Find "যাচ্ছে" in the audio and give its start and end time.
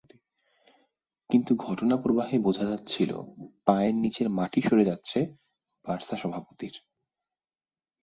4.85-5.19